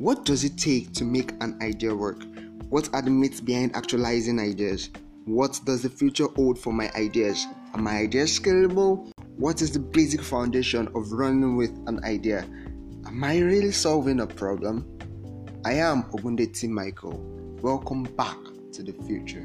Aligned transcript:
What 0.00 0.24
does 0.24 0.44
it 0.44 0.56
take 0.56 0.94
to 0.94 1.04
make 1.04 1.32
an 1.42 1.58
idea 1.60 1.94
work? 1.94 2.22
What 2.70 2.88
are 2.94 3.02
the 3.02 3.10
myths 3.10 3.42
behind 3.42 3.76
actualizing 3.76 4.40
ideas? 4.40 4.88
What 5.26 5.60
does 5.66 5.82
the 5.82 5.90
future 5.90 6.26
hold 6.36 6.58
for 6.58 6.72
my 6.72 6.90
ideas? 6.96 7.46
Are 7.74 7.82
my 7.82 7.98
ideas 7.98 8.40
scalable? 8.40 9.12
What 9.36 9.60
is 9.60 9.72
the 9.72 9.78
basic 9.78 10.22
foundation 10.22 10.88
of 10.94 11.12
running 11.12 11.54
with 11.54 11.72
an 11.86 12.02
idea? 12.02 12.46
Am 13.06 13.22
I 13.22 13.40
really 13.40 13.72
solving 13.72 14.20
a 14.20 14.26
problem? 14.26 14.86
I 15.66 15.74
am 15.74 16.04
Ogundeti 16.04 16.66
Michael. 16.66 17.20
Welcome 17.60 18.04
back 18.04 18.38
to 18.72 18.82
the 18.82 18.94
future. 19.06 19.44